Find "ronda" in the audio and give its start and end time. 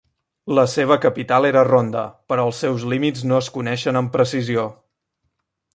1.67-2.05